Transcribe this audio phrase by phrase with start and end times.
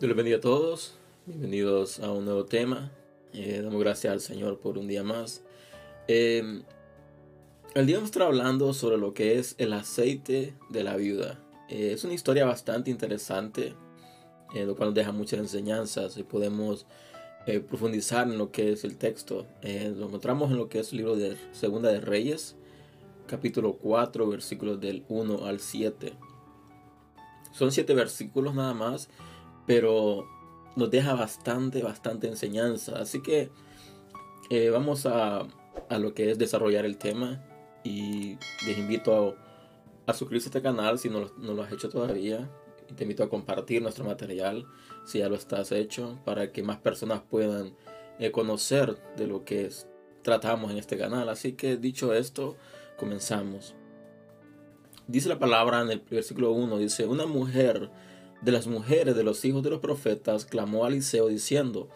[0.00, 0.94] Dios les bendiga a todos.
[1.26, 2.90] Bienvenidos a un nuevo tema.
[3.34, 5.42] Eh, damos gracias al Señor por un día más.
[6.08, 6.62] Eh,
[7.74, 11.38] el día vamos a estar hablando sobre lo que es el aceite de la viuda.
[11.68, 13.74] Eh, es una historia bastante interesante,
[14.54, 16.86] eh, lo cual nos deja muchas enseñanzas y podemos
[17.46, 19.46] eh, profundizar en lo que es el texto.
[19.60, 22.56] Eh, lo encontramos en lo que es el libro de Segunda de Reyes,
[23.26, 26.14] capítulo 4, versículos del 1 al 7.
[27.52, 29.10] Son siete versículos nada más,
[29.66, 30.26] pero
[30.76, 32.98] nos deja bastante, bastante enseñanza.
[32.98, 33.50] Así que
[34.50, 35.40] eh, vamos a,
[35.88, 37.44] a lo que es desarrollar el tema
[37.84, 38.36] y
[38.66, 39.36] les invito
[40.06, 42.48] a, a suscribirse a este canal si no lo, no lo has hecho todavía.
[42.88, 44.66] Y te invito a compartir nuestro material
[45.06, 47.74] si ya lo estás hecho para que más personas puedan
[48.18, 49.86] eh, conocer de lo que es-
[50.22, 51.28] tratamos en este canal.
[51.28, 52.56] Así que dicho esto,
[52.98, 53.74] comenzamos.
[55.06, 57.90] Dice la palabra en el versículo 1, dice, una mujer
[58.42, 61.88] de las mujeres de los hijos de los profetas clamó a Eliseo diciendo,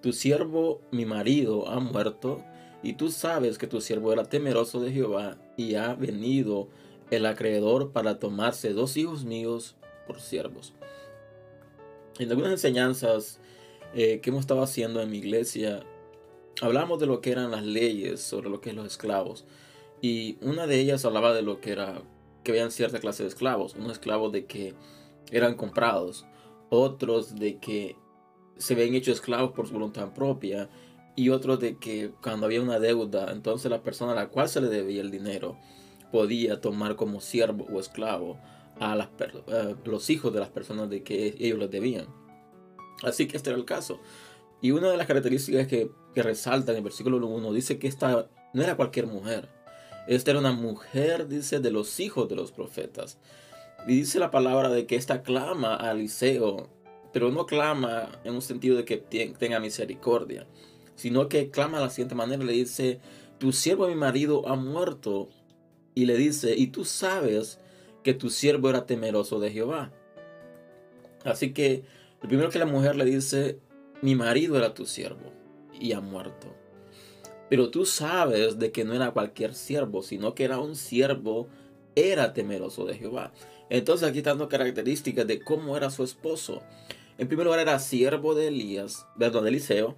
[0.00, 2.42] tu siervo, mi marido, ha muerto,
[2.82, 6.68] y tú sabes que tu siervo era temeroso de Jehová, y ha venido
[7.10, 9.76] el acreedor para tomarse dos hijos míos
[10.06, 10.74] por siervos.
[12.18, 13.40] En algunas enseñanzas
[13.94, 15.84] eh, que hemos estado haciendo en mi iglesia,
[16.60, 19.44] hablamos de lo que eran las leyes sobre lo que es los esclavos.
[20.00, 22.02] Y una de ellas hablaba de lo que era
[22.42, 23.74] que habían cierta clase de esclavos.
[23.74, 24.74] Unos esclavos de que
[25.30, 26.26] eran comprados,
[26.70, 27.96] otros de que
[28.56, 30.68] se ven hechos esclavos por su voluntad propia
[31.14, 34.60] y otros de que cuando había una deuda, entonces la persona a la cual se
[34.60, 35.58] le debía el dinero
[36.12, 38.38] podía tomar como siervo o esclavo
[38.78, 39.08] a
[39.84, 42.06] los hijos de las personas de que ellos les debían.
[43.02, 44.00] Así que este era el caso.
[44.60, 48.28] Y una de las características que, que resalta en el versículo 1 dice que esta
[48.52, 49.48] no era cualquier mujer.
[50.06, 53.18] Esta era una mujer, dice, de los hijos de los profetas.
[53.86, 56.68] Y dice la palabra de que esta clama a Eliseo,
[57.12, 60.46] pero no clama en un sentido de que tenga misericordia,
[60.96, 63.00] sino que clama de la siguiente manera, le dice,
[63.38, 65.28] tu siervo mi marido ha muerto.
[65.94, 67.60] Y le dice, y tú sabes
[68.02, 69.92] que tu siervo era temeroso de Jehová.
[71.24, 71.84] Así que
[72.20, 73.60] lo primero que la mujer le dice,
[74.02, 75.32] mi marido era tu siervo
[75.78, 76.54] y ha muerto.
[77.48, 81.48] Pero tú sabes de que no era cualquier siervo, sino que era un siervo,
[81.96, 83.32] era temeroso de Jehová.
[83.68, 86.62] Entonces aquí están dando características de cómo era su esposo.
[87.18, 89.96] En primer lugar era siervo de Elías, perdón, de Eliseo.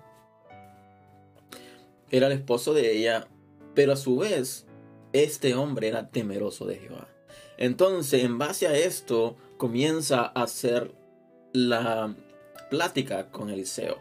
[2.11, 3.29] Era el esposo de ella,
[3.75, 4.67] pero a su vez
[5.13, 7.09] este hombre era temeroso de Jehová.
[7.59, 10.95] Entonces, en base a esto, comienza a hacer
[11.53, 12.15] la
[12.71, 13.99] plática con Eliseo.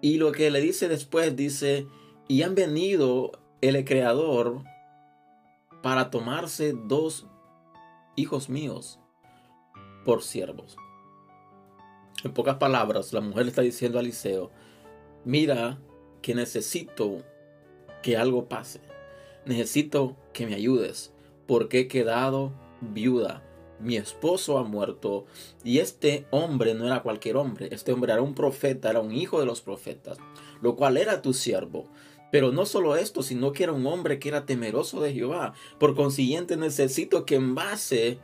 [0.00, 1.86] Y lo que le dice después, dice,
[2.26, 4.64] y han venido el creador
[5.82, 7.26] para tomarse dos
[8.16, 8.98] hijos míos
[10.04, 10.76] por siervos.
[12.22, 14.50] En pocas palabras, la mujer está diciendo a Eliseo,
[15.24, 15.78] mira
[16.22, 17.22] que necesito
[18.02, 18.80] que algo pase.
[19.46, 21.12] Necesito que me ayudes
[21.46, 23.42] porque he quedado viuda.
[23.80, 25.24] Mi esposo ha muerto
[25.64, 27.70] y este hombre no era cualquier hombre.
[27.72, 30.18] Este hombre era un profeta, era un hijo de los profetas,
[30.60, 31.88] lo cual era tu siervo.
[32.30, 35.54] Pero no solo esto, sino que era un hombre que era temeroso de Jehová.
[35.78, 38.18] Por consiguiente, necesito que en base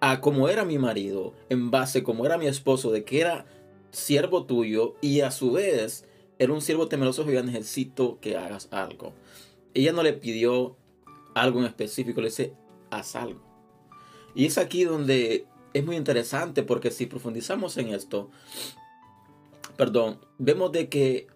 [0.00, 3.46] a cómo era mi marido, en base a cómo era mi esposo, de que era
[3.90, 6.04] siervo tuyo y a su vez
[6.38, 9.12] era un siervo temeroso de Jehová, necesito que hagas algo.
[9.74, 10.76] Ella no le pidió
[11.34, 12.54] algo en específico, le dice,
[12.90, 13.40] haz algo.
[14.34, 18.30] Y es aquí donde es muy interesante porque si profundizamos en esto,
[19.76, 21.26] perdón, vemos de que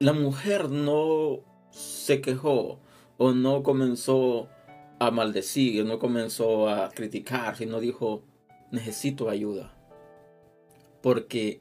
[0.00, 1.40] la mujer no
[1.70, 2.80] se quejó
[3.18, 4.48] o no comenzó
[4.98, 8.22] a maldecir, no comenzó a criticar, sino dijo,
[8.70, 9.76] necesito ayuda.
[11.02, 11.60] Porque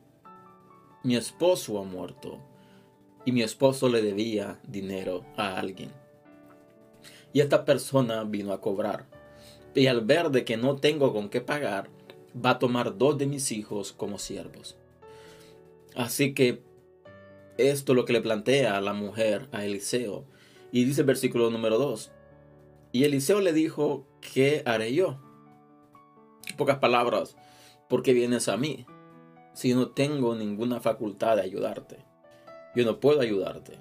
[1.04, 2.40] mi esposo ha muerto
[3.26, 5.92] y mi esposo le debía dinero a alguien.
[7.34, 9.06] Y esta persona vino a cobrar.
[9.76, 11.90] Y al ver de que no tengo con qué pagar,
[12.34, 14.78] va a tomar dos de mis hijos como siervos.
[15.94, 16.69] Así que
[17.60, 20.26] esto es lo que le plantea a la mujer a Eliseo.
[20.72, 22.12] Y dice el versículo número 2.
[22.92, 25.20] Y Eliseo le dijo, ¿qué haré yo?
[26.58, 27.36] Pocas palabras,
[27.88, 28.86] ¿por qué vienes a mí?
[29.54, 31.98] Si no tengo ninguna facultad de ayudarte.
[32.76, 33.80] Yo no puedo ayudarte.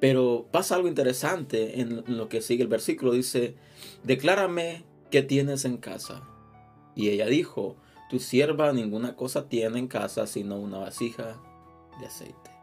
[0.00, 3.12] Pero pasa algo interesante en lo que sigue el versículo.
[3.12, 3.54] Dice,
[4.02, 6.22] declárame qué tienes en casa.
[6.96, 7.76] Y ella dijo,
[8.10, 11.40] tu sierva ninguna cosa tiene en casa sino una vasija
[12.00, 12.53] de aceite.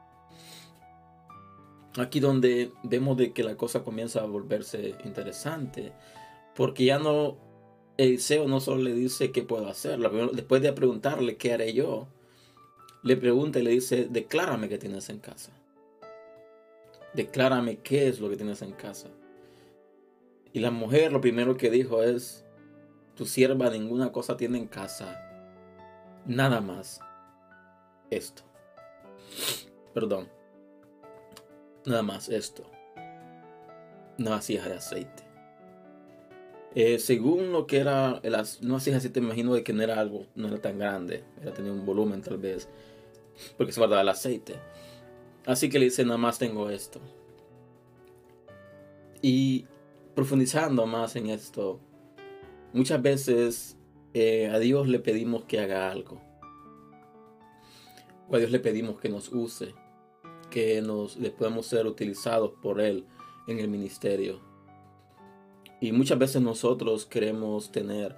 [1.98, 5.92] Aquí donde vemos de que la cosa comienza a volverse interesante.
[6.56, 7.38] Porque ya no
[7.98, 10.00] Eliseo no solo le dice qué puedo hacer,
[10.34, 12.08] después de preguntarle qué haré yo,
[13.04, 15.52] le pregunta y le dice, declárame qué tienes en casa.
[17.14, 19.10] Declárame qué es lo que tienes en casa.
[20.54, 22.46] Y la mujer lo primero que dijo es,
[23.16, 25.22] tu sierva ninguna cosa tiene en casa,
[26.26, 27.02] nada más
[28.10, 28.44] esto.
[29.94, 30.28] Perdón,
[31.86, 32.63] nada más esto.
[34.18, 35.24] Vasija de aceite.
[36.74, 38.22] Eh, según lo que era,
[38.62, 41.24] no vasija de aceite, me imagino de que no era algo, no era tan grande,
[41.42, 42.69] era tener un volumen tal vez,
[43.57, 44.56] porque se guardaba el aceite.
[45.45, 47.01] Así que le dice, nada más tengo esto.
[49.22, 49.66] Y
[50.16, 51.80] profundizando más en esto,
[52.74, 53.78] muchas veces
[54.13, 56.22] eh, a Dios le pedimos que haga algo.
[58.30, 59.74] O a Dios le pedimos que nos use,
[60.51, 63.06] que nos le podamos ser utilizados por Él
[63.48, 64.39] en el ministerio.
[65.80, 68.15] Y muchas veces nosotros queremos tener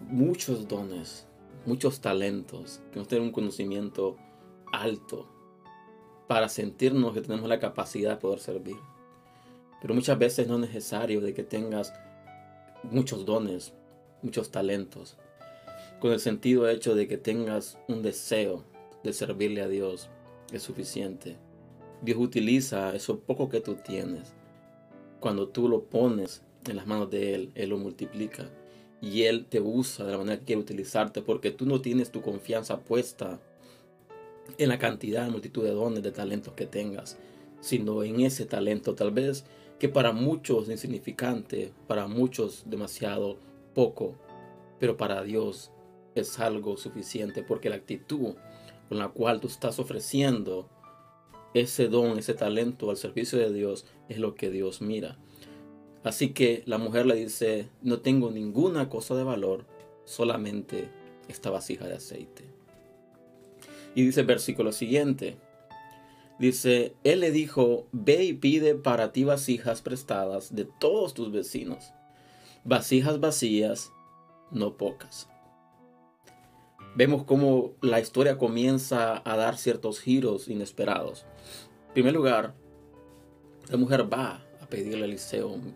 [0.00, 1.26] muchos dones,
[1.64, 4.18] muchos talentos, que nos tener un conocimiento
[4.70, 5.26] alto
[6.28, 8.76] para sentirnos que tenemos la capacidad de poder servir.
[9.80, 11.94] Pero muchas veces no es necesario de que tengas
[12.82, 13.72] muchos dones,
[14.22, 15.16] muchos talentos,
[16.00, 18.64] con el sentido hecho de que tengas un deseo
[19.02, 20.10] de servirle a Dios
[20.52, 21.36] es suficiente.
[22.02, 24.32] Dios utiliza eso poco que tú tienes.
[25.20, 28.48] Cuando tú lo pones en las manos de Él, Él lo multiplica.
[29.02, 32.22] Y Él te usa de la manera que quiere utilizarte porque tú no tienes tu
[32.22, 33.40] confianza puesta
[34.58, 37.18] en la cantidad, multitud de dones, de talentos que tengas,
[37.60, 39.44] sino en ese talento tal vez
[39.78, 43.38] que para muchos es insignificante, para muchos demasiado
[43.74, 44.16] poco,
[44.78, 45.70] pero para Dios
[46.14, 48.34] es algo suficiente porque la actitud
[48.88, 50.68] con la cual tú estás ofreciendo
[51.54, 55.18] ese don, ese talento al servicio de Dios es lo que Dios mira.
[56.02, 59.66] Así que la mujer le dice, no tengo ninguna cosa de valor,
[60.04, 60.88] solamente
[61.28, 62.44] esta vasija de aceite.
[63.94, 65.36] Y dice el versículo siguiente.
[66.38, 71.92] Dice, él le dijo, ve y pide para ti vasijas prestadas de todos tus vecinos,
[72.64, 73.92] vasijas vacías,
[74.50, 75.28] no pocas.
[76.94, 81.26] Vemos cómo la historia comienza a dar ciertos giros inesperados.
[81.88, 82.54] En primer lugar,
[83.68, 85.74] la mujer va a pedirle a Eliseo un,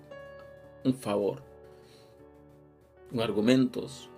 [0.85, 1.43] un favor,
[3.11, 4.11] con argumentos,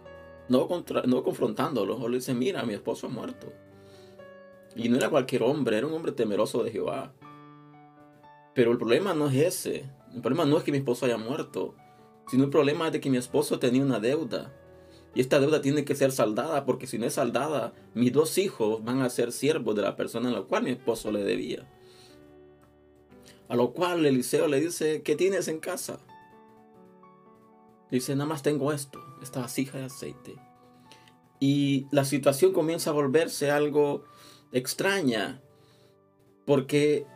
[0.48, 3.52] no, contra, no confrontándolo, o le dice, mira, mi esposo ha muerto
[4.76, 7.14] y no era cualquier hombre, era un hombre temeroso de Jehová.
[8.54, 9.90] Pero el problema no es ese.
[10.14, 11.74] El problema no es que mi esposo haya muerto,
[12.28, 14.52] sino el problema es de que mi esposo tenía una deuda.
[15.16, 18.84] Y esta deuda tiene que ser saldada, porque si no es saldada, mis dos hijos
[18.84, 21.66] van a ser siervos de la persona a la cual mi esposo le debía.
[23.48, 26.00] A lo cual Eliseo le dice, ¿qué tienes en casa?
[27.90, 30.36] Dice, nada más tengo esto, esta vasija de aceite.
[31.40, 34.04] Y la situación comienza a volverse algo
[34.52, 35.40] extraña,
[36.44, 37.06] porque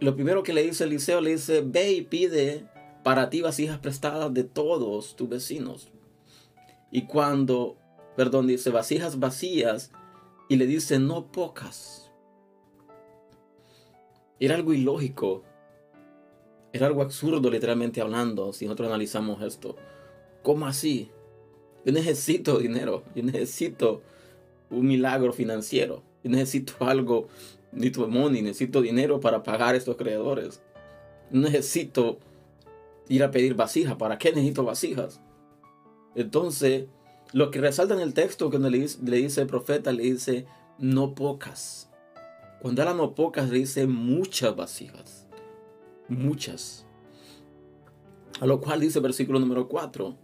[0.00, 2.68] lo primero que le dice Eliseo, le dice, ve y pide
[3.02, 5.90] para ti vasijas prestadas de todos tus vecinos.
[6.90, 7.76] Y cuando,
[8.16, 9.92] perdón, dice vasijas vacías,
[10.48, 12.10] y le dice no pocas.
[14.40, 15.42] Era algo ilógico.
[16.72, 19.76] Era algo absurdo literalmente hablando, si nosotros analizamos esto.
[20.42, 21.10] ¿Cómo así?
[21.84, 24.02] Yo necesito dinero, yo necesito
[24.70, 27.28] un milagro financiero necesito algo,
[27.72, 30.62] necesito money, necesito dinero para pagar estos creadores.
[31.30, 32.18] Necesito
[33.08, 33.96] ir a pedir vasijas.
[33.96, 35.20] ¿Para qué necesito vasijas?
[36.18, 36.86] Entonces,
[37.32, 40.46] lo que resalta en el texto que le dice, el profeta, le dice
[40.76, 41.92] no pocas.
[42.60, 45.28] Cuando habla no pocas, le dice muchas vasijas.
[46.08, 46.86] Muchas.
[48.40, 50.16] A lo cual dice versículo número 4.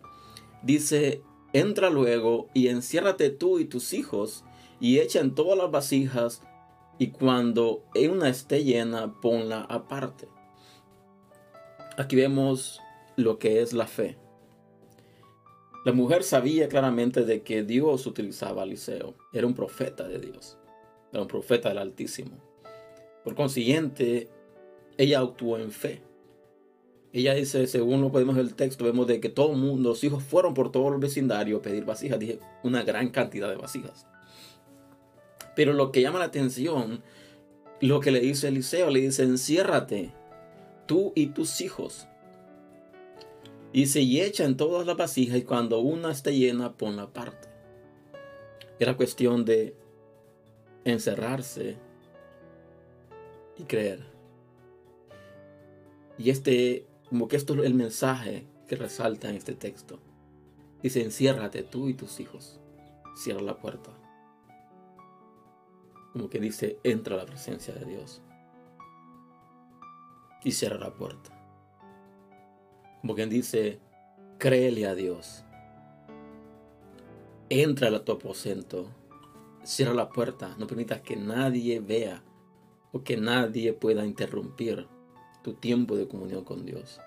[0.65, 1.23] Dice,
[1.53, 4.45] entra luego y enciérrate tú y tus hijos
[4.81, 6.43] y echa en todas las vasijas
[6.99, 10.27] y cuando una esté llena, ponla aparte.
[11.97, 12.81] Aquí vemos
[13.15, 14.24] lo que es la fe.
[15.85, 19.15] La mujer sabía claramente de que Dios utilizaba a Eliseo.
[19.35, 20.57] Era un profeta de Dios.
[21.13, 22.39] Era un profeta del Altísimo.
[23.23, 24.29] Por consiguiente,
[24.97, 26.01] ella actuó en fe.
[27.13, 30.03] Ella dice, según lo podemos ver el texto, vemos de que todo el mundo, los
[30.03, 32.19] hijos fueron por todo el vecindario a pedir vasijas.
[32.19, 34.07] Dije, una gran cantidad de vasijas.
[35.55, 37.03] Pero lo que llama la atención,
[37.81, 40.13] lo que le dice Eliseo, le dice, enciérrate,
[40.87, 42.09] tú y tus hijos.
[43.75, 47.49] Y se echa en todas las vasijas y cuando una esté llena, ponla aparte.
[48.79, 49.77] Era cuestión de
[50.85, 51.77] encerrarse
[53.59, 54.07] y creer.
[56.19, 59.99] Y este, como que esto es el mensaje que resalta en este texto.
[60.81, 62.61] Dice, enciérrate tú y tus hijos.
[63.17, 63.91] Cierra la puerta.
[66.13, 68.23] como que dice, entra a la presencia de Dios.
[70.45, 71.34] Y cierra la puerta.
[73.05, 73.81] Como quien dice,
[74.39, 75.45] créele a Dios.
[77.51, 78.87] Entra a tu aposento.
[79.63, 80.57] Cierra la puerta.
[80.59, 82.23] No permitas que nadie vea
[82.93, 84.89] o que nadie pueda interrumpir
[85.43, 86.99] tu tiempo de comunión con Dios.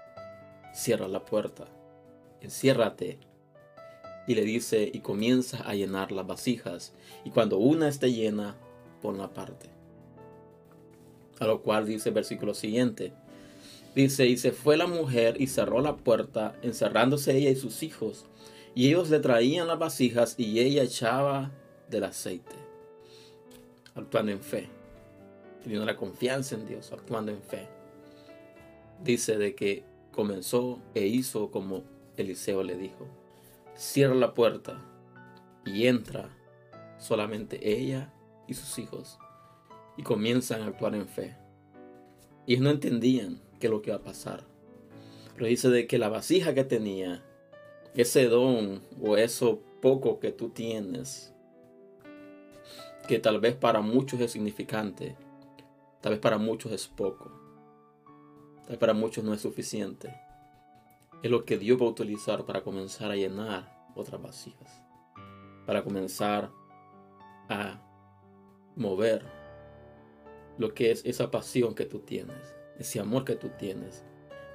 [0.71, 1.67] Cierra la puerta.
[2.41, 3.17] Enciérrate
[4.27, 6.93] y le dice y comienza a llenar las vasijas
[7.25, 8.55] y cuando una esté llena
[9.01, 9.71] ponla aparte
[11.39, 13.13] a lo cual dice el versículo siguiente
[14.03, 18.25] dice y se fue la mujer y cerró la puerta encerrándose ella y sus hijos
[18.75, 21.51] y ellos le traían las vasijas y ella echaba
[21.89, 22.55] del aceite
[23.95, 24.69] actuando en fe
[25.63, 27.67] teniendo la confianza en Dios actuando en fe
[29.03, 31.83] dice de que comenzó e hizo como
[32.17, 33.07] Eliseo le dijo
[33.75, 34.79] cierra la puerta
[35.65, 36.29] y entra
[36.97, 38.13] solamente ella
[38.47, 39.19] y sus hijos
[39.97, 41.35] y comienzan a actuar en fe.
[42.45, 44.43] Ellos no entendían qué es lo que iba a pasar.
[45.33, 47.23] Pero dice de que la vasija que tenía,
[47.95, 51.33] ese don o eso poco que tú tienes,
[53.07, 55.15] que tal vez para muchos es significante,
[56.01, 57.31] tal vez para muchos es poco,
[58.61, 60.27] tal vez para muchos no es suficiente
[61.23, 64.81] es lo que Dios va a utilizar para comenzar a llenar otras vasijas,
[65.65, 66.51] para comenzar
[67.49, 67.81] a
[68.75, 69.25] mover
[70.57, 74.03] lo que es esa pasión que tú tienes, ese amor que tú tienes.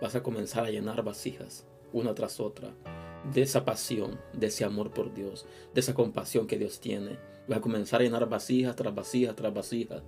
[0.00, 2.74] Vas a comenzar a llenar vasijas una tras otra
[3.32, 7.18] de esa pasión, de ese amor por Dios, de esa compasión que Dios tiene.
[7.48, 10.02] Vas a comenzar a llenar vasijas tras vasijas tras vasijas.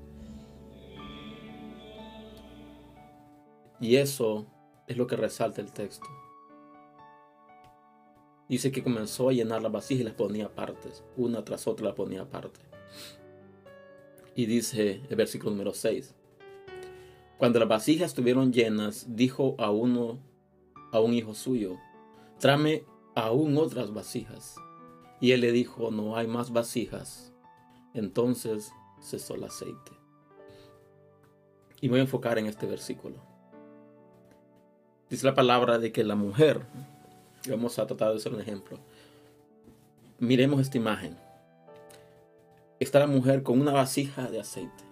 [3.81, 4.47] Y eso
[4.87, 6.07] es lo que resalta el texto.
[8.49, 11.95] Dice que comenzó a llenar las vasijas y las ponía partes, una tras otra la
[11.95, 12.61] ponía aparte.
[14.35, 16.15] Y dice el versículo número 6.
[17.39, 20.19] Cuando las vasijas estuvieron llenas, dijo a uno,
[20.93, 21.77] a un hijo suyo,
[22.39, 24.57] tráeme aún otras vasijas.
[25.21, 27.33] Y él le dijo, no hay más vasijas.
[27.93, 29.93] Entonces cesó el aceite.
[31.81, 33.17] Y voy a enfocar en este versículo.
[35.11, 36.67] Dice la palabra de que la mujer
[37.49, 38.79] Vamos a tratar de hacer un ejemplo.
[40.19, 41.17] Miremos esta imagen.
[42.81, 44.85] Está la mujer con una vasija de aceite.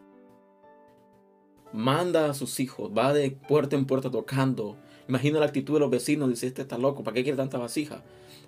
[1.73, 4.77] Manda a sus hijos, va de puerta en puerta tocando.
[5.09, 8.03] Imagino la actitud de los vecinos, dice, este está loco, ¿para qué quiere tanta vasija?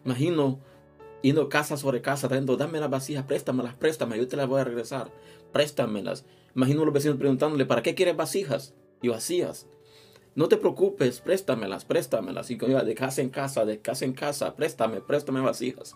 [0.04, 0.61] Imagino
[1.23, 4.64] yendo casa sobre casa, trayendo, dame las vasijas, préstamelas, préstame, yo te las voy a
[4.64, 5.11] regresar,
[5.52, 6.26] préstamelas.
[6.54, 8.75] Imagino los vecinos preguntándole, ¿para qué quieres vasijas?
[9.00, 9.66] Y vacías.
[10.35, 12.50] No te preocupes, préstamelas, préstamelas.
[12.50, 15.95] Y de casa en casa, de casa en casa, préstame, préstame vasijas.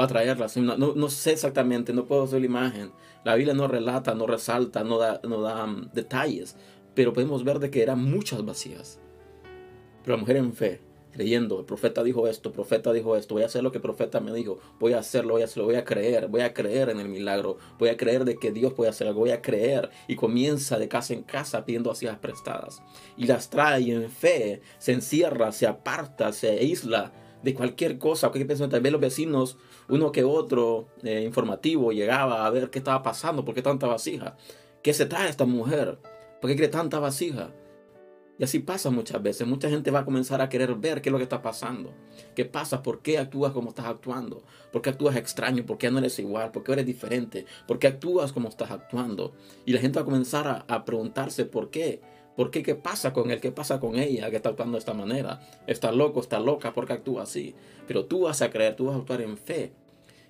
[0.00, 0.56] Para traerlas.
[0.56, 2.90] No, sé exactamente, no puedo hacer la imagen.
[3.22, 6.56] La Biblia no relata, no resalta, no da, no da um, detalles.
[6.94, 8.98] Pero podemos ver de que eran muchas vasijas.
[10.02, 10.80] Pero la mujer en fe
[11.12, 13.82] creyendo, el profeta dijo esto, el profeta dijo esto, voy a hacer lo que el
[13.82, 16.88] profeta me dijo, voy a hacerlo, voy a hacerlo, voy a creer, voy a creer
[16.88, 19.90] en el milagro, voy a creer de que Dios puede hacer algo, voy a creer
[20.08, 22.80] y comienza de casa en casa pidiendo las prestadas
[23.18, 28.46] y las trae en fe, se encierra, se aparta, se aísla de cualquier cosa, cualquier
[28.46, 29.56] pensamiento, tal vez los vecinos,
[29.90, 34.36] uno que otro eh, informativo llegaba a ver qué estaba pasando, por qué tanta vasija,
[34.82, 35.98] qué se trae esta mujer,
[36.40, 37.52] por qué quiere tanta vasija.
[38.40, 39.46] Y así pasa muchas veces.
[39.46, 41.92] Mucha gente va a comenzar a querer ver qué es lo que está pasando.
[42.34, 42.82] ¿Qué pasa?
[42.82, 44.42] ¿Por qué actúas como estás actuando?
[44.72, 45.66] ¿Por qué actúas extraño?
[45.66, 46.50] ¿Por qué no eres igual?
[46.50, 47.44] ¿Por qué eres diferente?
[47.68, 49.34] ¿Por qué actúas como estás actuando?
[49.66, 52.00] Y la gente va a comenzar a, preguntarse por qué.
[52.40, 52.62] ¿Por qué?
[52.62, 53.38] ¿Qué pasa con él?
[53.38, 55.42] ¿Qué pasa con ella que está actuando de esta manera?
[55.66, 57.54] Está loco, está loca, ¿por qué actúa así?
[57.86, 59.74] Pero tú vas a creer, tú vas a actuar en fe.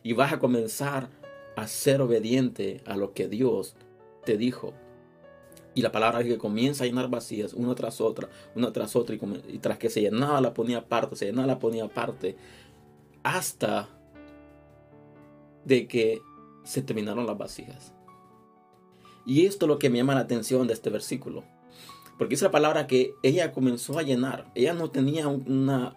[0.03, 1.09] Y vas a comenzar
[1.55, 3.77] a ser obediente a lo que Dios
[4.25, 4.75] te dijo.
[5.73, 9.59] Y la palabra que comienza a llenar vacías, una tras otra, una tras otra, y,
[9.59, 12.35] tras que se llenaba la ponía aparte, se llenaba la ponía aparte,
[13.23, 13.89] hasta
[15.65, 16.21] de que
[16.65, 17.95] se terminaron las vasijas.
[19.25, 21.45] Y esto es lo que me llama la atención de este versículo.
[22.21, 24.53] Porque es la palabra que ella comenzó a llenar.
[24.55, 25.97] Ella no tenía una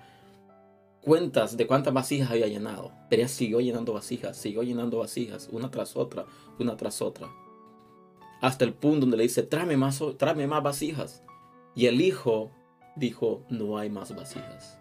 [1.02, 2.92] cuentas de cuántas vasijas había llenado.
[3.12, 6.26] Pero ella siguió llenando vasijas, siguió llenando vasijas, una tras otra,
[6.58, 7.30] una tras otra
[8.44, 11.24] hasta el punto donde le dice, tráeme más, tráeme más vasijas.
[11.76, 12.52] Y el hijo
[12.98, 14.78] dijo, no hay más vasijas.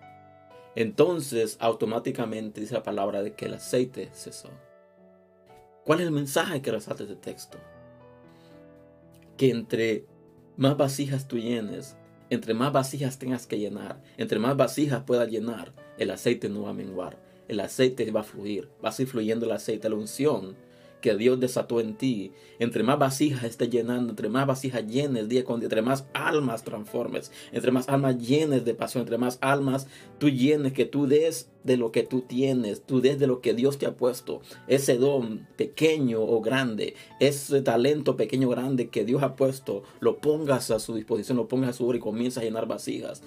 [0.74, 4.50] Entonces automáticamente dice la palabra de que el aceite cesó.
[5.84, 7.56] ¿Cuál es el mensaje que resalta este texto?
[9.36, 10.06] Que entre
[10.56, 11.96] más vasijas tú llenes,
[12.30, 16.70] entre más vasijas tengas que llenar, entre más vasijas puedas llenar, el aceite no va
[16.70, 17.18] a menguar,
[17.48, 20.56] el aceite va a fluir, va a ir fluyendo el aceite, la unción
[21.02, 25.44] que Dios desató en ti, entre más vasijas estés llenando, entre más vasijas llenes día
[25.44, 29.86] con día, entre más almas transformes, entre más almas llenes de pasión, entre más almas
[30.18, 33.52] tú llenes, que tú des de lo que tú tienes, tú des de lo que
[33.52, 39.04] Dios te ha puesto, ese don pequeño o grande, ese talento pequeño o grande que
[39.04, 42.40] Dios ha puesto, lo pongas a su disposición, lo pongas a su obra y comienza
[42.40, 43.22] a llenar vasijas.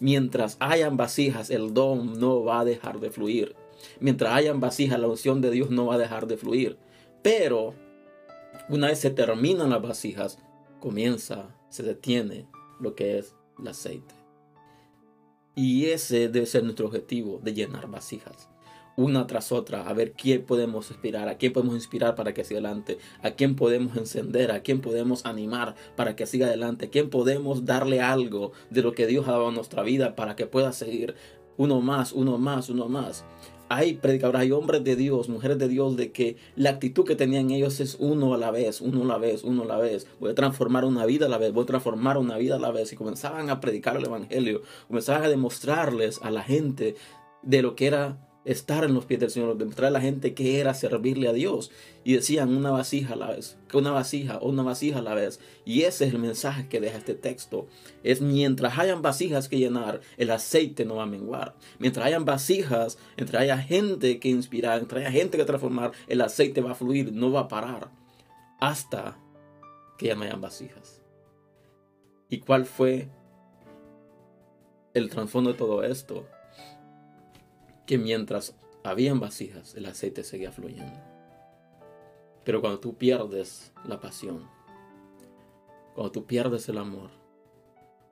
[0.00, 3.54] Mientras hayan vasijas, el don no va a dejar de fluir.
[4.00, 6.76] Mientras hayan vasijas, la unción de Dios no va a dejar de fluir.
[7.24, 7.72] Pero
[8.68, 10.38] una vez se terminan las vasijas,
[10.78, 12.46] comienza, se detiene
[12.78, 14.14] lo que es el aceite.
[15.54, 18.50] Y ese debe ser nuestro objetivo, de llenar vasijas.
[18.96, 22.60] Una tras otra, a ver quién podemos inspirar, a quién podemos inspirar para que siga
[22.60, 27.08] adelante, a quién podemos encender, a quién podemos animar para que siga adelante, a quién
[27.08, 30.72] podemos darle algo de lo que Dios ha dado a nuestra vida para que pueda
[30.72, 31.14] seguir
[31.56, 33.24] uno más, uno más, uno más
[33.68, 37.50] hay predicadores, hay hombres de Dios, mujeres de Dios, de que la actitud que tenían
[37.50, 40.06] ellos es uno a la vez, uno a la vez, uno a la vez.
[40.20, 42.70] Voy a transformar una vida a la vez, voy a transformar una vida a la
[42.70, 42.92] vez.
[42.92, 46.96] Y comenzaban a predicar el Evangelio, comenzaban a demostrarles a la gente
[47.42, 50.60] de lo que era estar en los pies del Señor, demostrar a la gente que
[50.60, 51.70] era servirle a Dios.
[52.04, 55.40] Y decían una vasija a la vez, una vasija una vasija a la vez.
[55.64, 57.66] Y ese es el mensaje que deja este texto.
[58.02, 61.54] Es mientras hayan vasijas que llenar, el aceite no va a menguar.
[61.78, 66.60] Mientras hayan vasijas, entre haya gente que inspirar, entre haya gente que transformar, el aceite
[66.60, 67.90] va a fluir, no va a parar.
[68.60, 69.18] Hasta
[69.98, 71.00] que ya no hayan vasijas.
[72.28, 73.08] ¿Y cuál fue
[74.92, 76.26] el trasfondo de todo esto?
[77.86, 81.00] Que mientras habían vasijas, el aceite seguía fluyendo.
[82.44, 84.46] Pero cuando tú pierdes la pasión,
[85.94, 87.10] cuando tú pierdes el amor,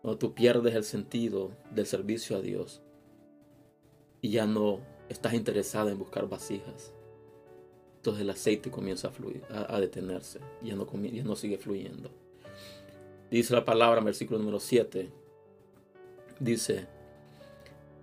[0.01, 2.83] cuando tú pierdes el sentido del servicio a Dios
[4.21, 6.95] y ya no estás interesada en buscar vasijas,
[7.97, 12.11] entonces el aceite comienza a fluir, a, detenerse, ya no, ya no sigue fluyendo.
[13.31, 15.11] Dice la palabra en versículo número 7,
[16.41, 16.89] dice,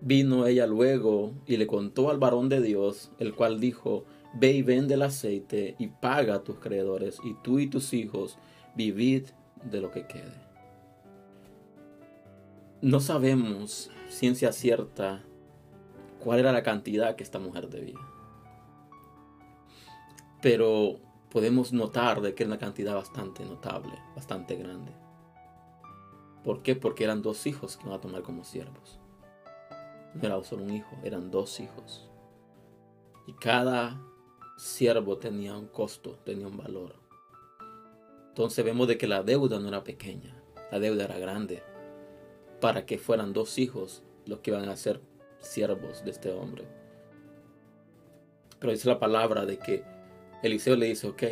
[0.01, 4.62] Vino ella luego y le contó al varón de Dios, el cual dijo, Ve y
[4.62, 8.38] vende el aceite y paga a tus creedores, y tú y tus hijos
[8.75, 9.25] vivid
[9.63, 10.47] de lo que quede.
[12.81, 15.23] No sabemos, ciencia cierta,
[16.19, 17.99] cuál era la cantidad que esta mujer debía.
[20.41, 24.93] Pero podemos notar de que era una cantidad bastante notable, bastante grande.
[26.43, 26.75] ¿Por qué?
[26.75, 28.98] Porque eran dos hijos que iban a tomar como siervos.
[30.13, 32.10] No era solo un hijo, eran dos hijos.
[33.28, 34.02] Y cada
[34.58, 36.95] siervo tenía un costo, tenía un valor.
[38.30, 40.41] Entonces vemos de que la deuda no era pequeña,
[40.72, 41.62] la deuda era grande,
[42.60, 45.02] para que fueran dos hijos los que iban a ser
[45.39, 46.65] siervos de este hombre.
[48.60, 49.84] Pero dice la palabra de que
[50.43, 51.24] Eliseo le dice, ok,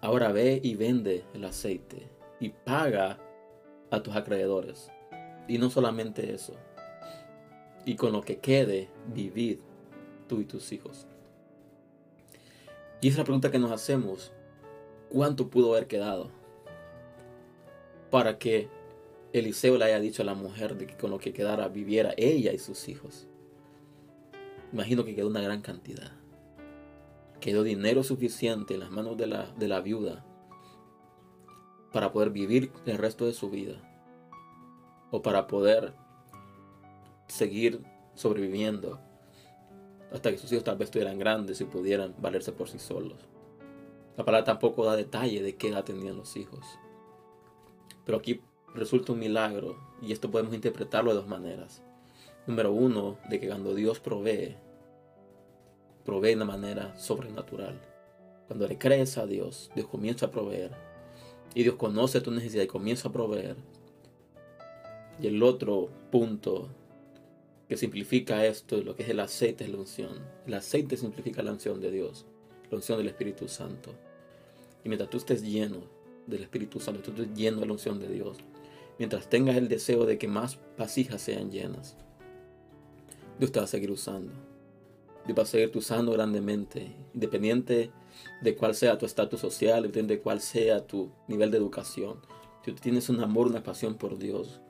[0.00, 3.18] ahora ve y vende el aceite y paga
[3.90, 4.90] a tus acreedores.
[5.48, 6.54] Y no solamente eso,
[7.84, 9.58] y con lo que quede, vivid
[10.28, 11.06] tú y tus hijos.
[13.00, 14.32] Y es la pregunta que nos hacemos.
[15.08, 16.30] ¿Cuánto pudo haber quedado?
[18.10, 18.68] Para que
[19.32, 22.52] Eliseo le haya dicho a la mujer de que con lo que quedara viviera ella
[22.52, 23.26] y sus hijos.
[24.72, 26.12] Imagino que quedó una gran cantidad.
[27.40, 30.24] Quedó dinero suficiente en las manos de la, de la viuda
[31.92, 33.80] para poder vivir el resto de su vida.
[35.10, 35.94] O para poder
[37.30, 37.80] seguir
[38.14, 39.00] sobreviviendo
[40.12, 43.18] hasta que sus hijos tal vez estuvieran grandes y pudieran valerse por sí solos.
[44.16, 46.66] La palabra tampoco da detalle de qué edad tenían los hijos.
[48.04, 48.40] Pero aquí
[48.74, 51.82] resulta un milagro y esto podemos interpretarlo de dos maneras.
[52.46, 54.56] Número uno, de que cuando Dios provee,
[56.04, 57.80] provee de una manera sobrenatural.
[58.48, 60.72] Cuando le crees a Dios, Dios comienza a proveer.
[61.54, 63.56] Y Dios conoce tu necesidad y comienza a proveer.
[65.20, 66.68] Y el otro punto
[67.70, 70.18] que simplifica esto, lo que es el aceite es la unción.
[70.44, 72.26] El aceite simplifica la unción de Dios,
[72.68, 73.94] la unción del Espíritu Santo.
[74.84, 75.84] Y mientras tú estés lleno
[76.26, 78.38] del Espíritu Santo, tú estés lleno de la unción de Dios,
[78.98, 81.96] mientras tengas el deseo de que más vasijas sean llenas,
[83.38, 84.32] Dios te va a seguir usando.
[85.24, 87.92] Dios va a seguir usando grandemente, independiente
[88.42, 92.16] de cuál sea tu estatus social, independiente de cuál sea tu nivel de educación.
[92.64, 94.60] Si tú tienes un amor, una pasión por Dios,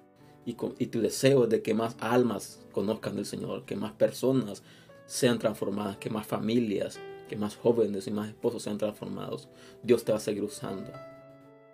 [0.45, 4.63] y, tu deseo de que más almas conozcan del Señor, que más personas
[5.07, 6.99] sean transformadas, que más familias,
[7.29, 9.49] que más jóvenes y más esposos sean transformados,
[9.83, 10.91] Dios te va a seguir usando.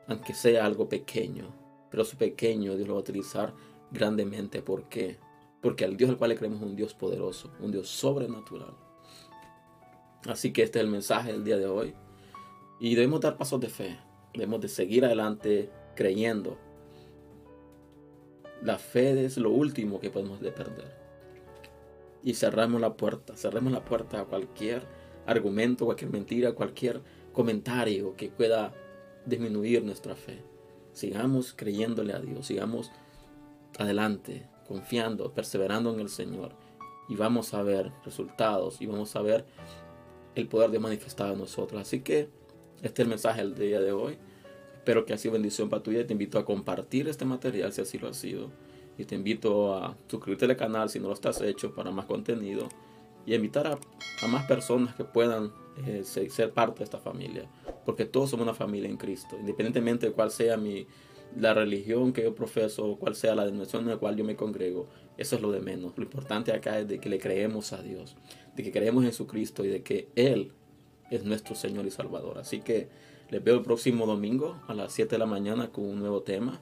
[0.09, 1.47] Aunque sea algo pequeño,
[1.91, 3.55] pero su pequeño Dios lo va a utilizar
[3.91, 4.63] grandemente.
[4.63, 5.19] ¿Por qué?
[5.61, 8.75] Porque al Dios al cual le creemos es un Dios poderoso, un Dios sobrenatural.
[10.27, 11.95] Así que este es el mensaje del día de hoy.
[12.81, 13.99] Y debemos dar pasos de fe.
[14.35, 16.59] Debemos de seguir adelante creyendo.
[18.67, 20.93] La fe es lo último que podemos de perder.
[22.25, 24.83] Y cerramos la puerta, cerremos la puerta a cualquier
[25.25, 27.01] argumento, cualquier mentira, cualquier
[27.33, 28.75] comentario que pueda
[29.25, 30.43] disminuir nuestra fe.
[30.91, 32.91] Sigamos creyéndole a Dios, sigamos
[33.79, 36.51] adelante, confiando, perseverando en el Señor.
[37.09, 39.45] Y vamos a ver resultados y vamos a ver
[40.35, 41.81] el poder de manifestado en nosotros.
[41.81, 42.31] Así que
[42.83, 44.19] este es el mensaje del día de hoy.
[44.87, 46.07] Espero que ha sido bendición para tu vida.
[46.07, 48.53] Te invito a compartir este material si así lo ha sido.
[48.97, 52.69] Y te invito a suscribirte al canal si no lo estás hecho para más contenido.
[53.27, 55.51] Y invitar a, más personas que puedan
[55.85, 57.51] eh, ser, parte de esta familia.
[57.85, 59.37] Porque todos somos una familia en Cristo.
[59.37, 60.87] Independientemente de cuál sea mi,
[61.37, 64.87] la religión que yo profeso, cuál sea la denominación en la cual yo me congrego,
[65.19, 65.95] eso es lo de menos.
[65.97, 68.17] Lo importante acá es de que le creemos a Dios,
[68.55, 70.53] de que creemos en Jesucristo y de que Él
[71.11, 72.39] es nuestro Señor y Salvador.
[72.39, 72.89] Así que
[73.31, 76.61] les veo el próximo domingo a las 7 de la mañana con un nuevo tema.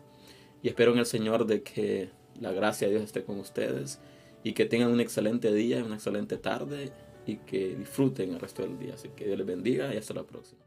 [0.63, 4.01] Y espero en el Señor de que la gracia de Dios esté con ustedes
[4.43, 6.93] y que tengan un excelente día, una excelente tarde
[7.27, 8.95] y que disfruten el resto del día.
[8.95, 10.65] Así que Dios les bendiga y hasta la próxima.